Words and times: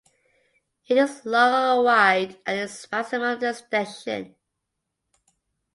It 0.87 0.97
is 0.97 1.27
long 1.27 1.77
and 1.77 1.85
wide 1.85 2.39
at 2.47 2.55
its 2.57 2.89
maximum 2.91 3.43
extension. 3.43 4.33